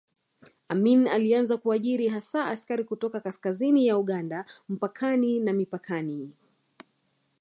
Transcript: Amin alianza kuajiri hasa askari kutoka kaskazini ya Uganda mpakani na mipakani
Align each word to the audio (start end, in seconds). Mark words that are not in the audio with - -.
Amin 0.69 1.07
alianza 1.07 1.57
kuajiri 1.57 2.07
hasa 2.07 2.45
askari 2.45 2.83
kutoka 2.83 3.19
kaskazini 3.19 3.87
ya 3.87 3.97
Uganda 3.97 4.45
mpakani 4.69 5.39
na 5.39 5.53
mipakani 5.53 6.31